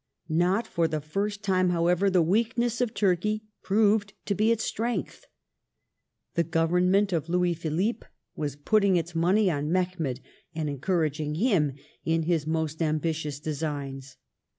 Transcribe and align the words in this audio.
Not 0.27 0.65
for 0.65 0.87
the 0.87 0.99
first 0.99 1.43
time, 1.43 1.69
however, 1.69 2.09
the 2.09 2.23
weakness 2.23 2.81
of 2.81 2.95
Turkey 2.95 3.43
proved 3.61 4.13
to 4.25 4.33
be 4.33 4.51
its 4.51 4.63
strength. 4.63 5.27
The 6.33 6.43
Government 6.43 7.13
of 7.13 7.29
Louis 7.29 7.53
Philippe 7.53 8.07
was 8.35 8.55
putting 8.55 8.95
its 8.95 9.13
money 9.13 9.51
on 9.51 9.71
Mehemet, 9.71 10.19
and 10.55 10.71
encouraging 10.71 11.35
him 11.35 11.73
in 12.03 12.23
his 12.23 12.47
most 12.47 12.81
ambitious 12.81 13.39
designs. 13.39 14.17